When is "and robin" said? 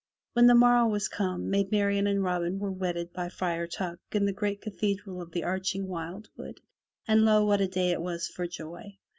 2.07-2.57